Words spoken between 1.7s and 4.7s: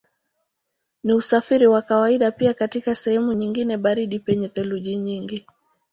kawaida pia katika sehemu nyingine baridi penye